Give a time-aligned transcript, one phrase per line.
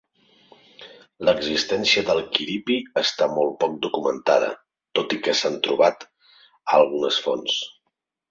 [1.27, 4.49] L'existència del quiripi està molt poc documentada,
[5.01, 6.07] tot i que s'han trobat
[6.79, 7.63] algunes fonts.